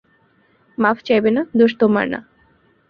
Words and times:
মাফ 0.77 0.97
চাইবে 1.07 1.31
না, 1.35 1.41
দোষ 1.57 1.71
তোমার 1.81 2.05
না। 2.13 2.19